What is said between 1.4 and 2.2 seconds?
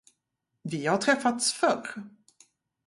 förr.